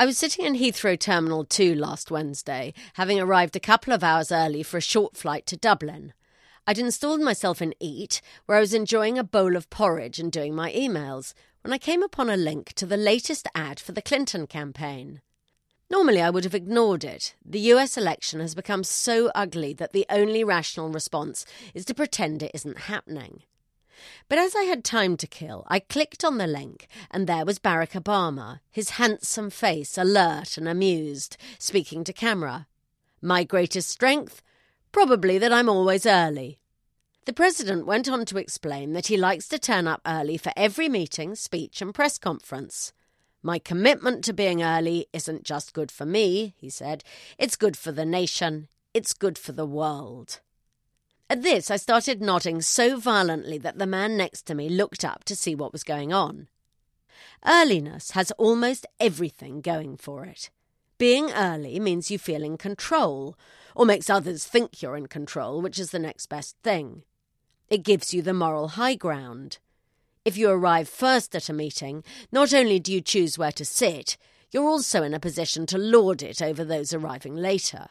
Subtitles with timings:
[0.00, 4.30] I was sitting in Heathrow Terminal 2 last Wednesday, having arrived a couple of hours
[4.30, 6.12] early for a short flight to Dublin.
[6.68, 10.54] I'd installed myself in Eat, where I was enjoying a bowl of porridge and doing
[10.54, 14.46] my emails, when I came upon a link to the latest ad for the Clinton
[14.46, 15.20] campaign.
[15.90, 17.34] Normally, I would have ignored it.
[17.44, 22.40] The US election has become so ugly that the only rational response is to pretend
[22.40, 23.42] it isn't happening.
[24.28, 27.58] But as I had time to kill, I clicked on the link, and there was
[27.58, 32.66] Barack Obama, his handsome face alert and amused, speaking to camera.
[33.20, 34.42] My greatest strength?
[34.92, 36.58] Probably that I'm always early.
[37.24, 40.88] The president went on to explain that he likes to turn up early for every
[40.88, 42.92] meeting, speech, and press conference.
[43.42, 47.04] My commitment to being early isn't just good for me, he said.
[47.36, 48.68] It's good for the nation.
[48.94, 50.40] It's good for the world.
[51.30, 55.24] At this, I started nodding so violently that the man next to me looked up
[55.24, 56.48] to see what was going on.
[57.46, 60.48] Earliness has almost everything going for it.
[60.96, 63.36] Being early means you feel in control,
[63.76, 67.04] or makes others think you're in control, which is the next best thing.
[67.68, 69.58] It gives you the moral high ground.
[70.24, 74.16] If you arrive first at a meeting, not only do you choose where to sit,
[74.50, 77.88] you're also in a position to lord it over those arriving later.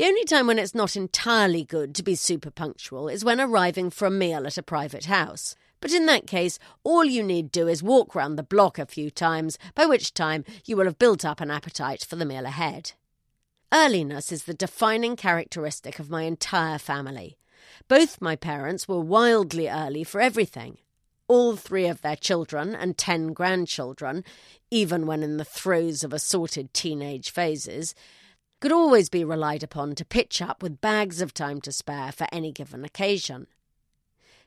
[0.00, 3.90] The only time when it's not entirely good to be super punctual is when arriving
[3.90, 5.54] for a meal at a private house.
[5.78, 9.10] But in that case, all you need do is walk round the block a few
[9.10, 12.92] times, by which time you will have built up an appetite for the meal ahead.
[13.70, 17.36] Earliness is the defining characteristic of my entire family.
[17.86, 20.78] Both my parents were wildly early for everything.
[21.28, 24.24] All three of their children and ten grandchildren,
[24.70, 27.94] even when in the throes of assorted teenage phases,
[28.60, 32.26] could always be relied upon to pitch up with bags of time to spare for
[32.30, 33.46] any given occasion.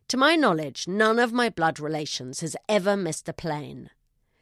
[0.10, 3.90] To my knowledge, none of my blood relations has ever missed a plane.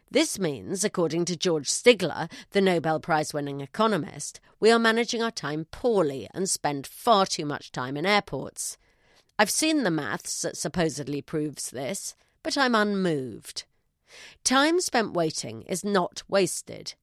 [0.10, 5.32] This means, according to George Stigler, the Nobel Prize winning economist, we are managing our
[5.32, 8.78] time poorly and spend far too much time in airports.
[9.40, 13.64] I've seen the maths that supposedly proves this, but I'm unmoved.
[14.44, 16.96] Time spent waiting is not wasted.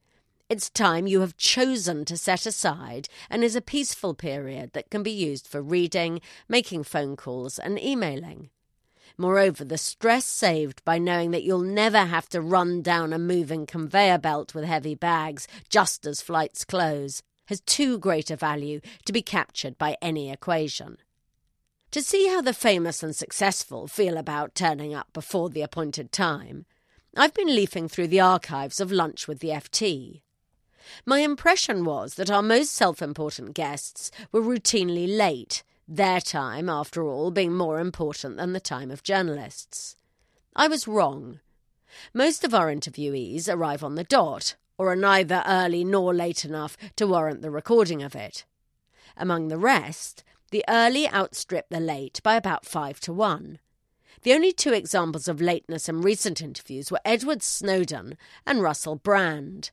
[0.50, 5.02] It's time you have chosen to set aside and is a peaceful period that can
[5.02, 8.48] be used for reading, making phone calls, and emailing.
[9.18, 13.66] Moreover, the stress saved by knowing that you'll never have to run down a moving
[13.66, 19.12] conveyor belt with heavy bags just as flights close has too great a value to
[19.12, 20.96] be captured by any equation.
[21.90, 26.64] To see how the famous and successful feel about turning up before the appointed time,
[27.14, 30.22] I've been leafing through the archives of Lunch with the FT.
[31.04, 37.02] My impression was that our most self important guests were routinely late, their time, after
[37.02, 39.96] all, being more important than the time of journalists.
[40.54, 41.40] I was wrong.
[42.12, 46.76] Most of our interviewees arrive on the dot, or are neither early nor late enough
[46.96, 48.44] to warrant the recording of it.
[49.16, 53.58] Among the rest, the early outstrip the late by about five to one.
[54.22, 59.70] The only two examples of lateness in recent interviews were Edward Snowden and Russell Brand,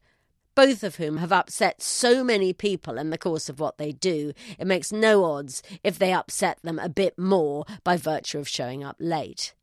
[0.55, 4.33] both of whom have upset so many people in the course of what they do,
[4.57, 8.83] it makes no odds if they upset them a bit more by virtue of showing
[8.83, 9.53] up late.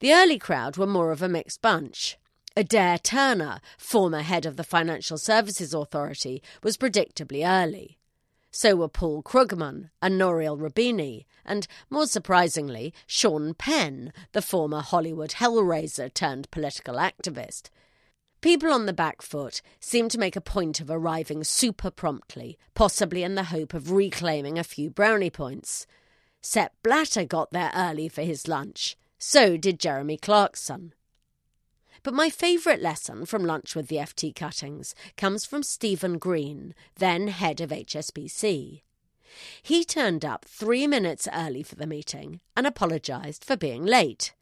[0.00, 2.18] The early crowd were more of a mixed bunch.
[2.56, 7.98] Adair Turner, former head of the Financial Services Authority, was predictably early.
[8.50, 15.30] So were Paul Krugman and Nouriel Roubini, and, more surprisingly, Sean Penn, the former Hollywood
[15.30, 17.70] hellraiser turned political activist,
[18.44, 23.22] People on the back foot seem to make a point of arriving super promptly, possibly
[23.22, 25.86] in the hope of reclaiming a few brownie points.
[26.42, 28.98] Sepp Blatter got there early for his lunch.
[29.16, 30.92] So did Jeremy Clarkson.
[32.02, 37.28] But my favourite lesson from Lunch with the FT Cuttings comes from Stephen Green, then
[37.28, 38.82] head of HSBC.
[39.62, 44.34] He turned up three minutes early for the meeting and apologised for being late.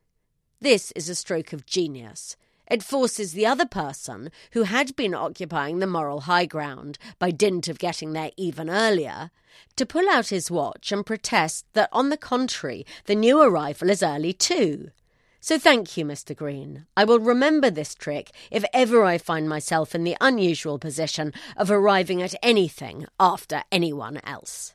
[0.61, 2.37] This is a stroke of genius.
[2.73, 7.69] It forces the other person, who had been occupying the moral high ground by dint
[7.69, 9.31] of getting there even earlier,
[9.77, 14.03] to pull out his watch and protest that, on the contrary, the new arrival is
[14.03, 14.91] early too.
[15.39, 16.35] So thank you, Mr.
[16.35, 16.87] Green.
[16.97, 21.71] I will remember this trick if ever I find myself in the unusual position of
[21.71, 24.73] arriving at anything after anyone else.